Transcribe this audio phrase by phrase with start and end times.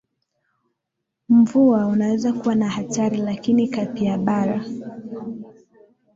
[1.29, 4.65] mvua unaweza kuwa na hatari lakini capybara